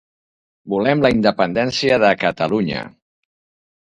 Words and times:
Volem 0.75 1.03
l'independència 1.07 1.99
de 2.05 2.11
Catalunya 2.25 2.81